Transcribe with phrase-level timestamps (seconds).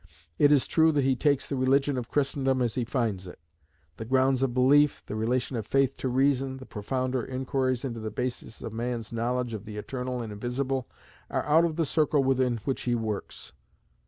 [0.39, 3.37] It is true that he takes the religion of Christendom as he finds it.
[3.97, 8.09] The grounds of belief, the relation of faith to reason, the profounder inquiries into the
[8.09, 10.87] basis of man's knowledge of the Eternal and Invisible,
[11.29, 13.53] are out of the circle within which he works.